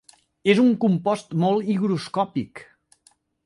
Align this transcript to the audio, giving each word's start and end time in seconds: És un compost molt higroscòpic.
És 0.53 0.61
un 0.63 0.71
compost 0.85 1.37
molt 1.45 1.69
higroscòpic. 1.75 2.67